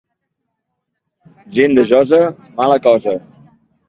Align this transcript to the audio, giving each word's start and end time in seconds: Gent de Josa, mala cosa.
Gent 1.57 1.75
de 1.79 1.83
Josa, 1.91 2.21
mala 2.61 2.79
cosa. 2.87 3.15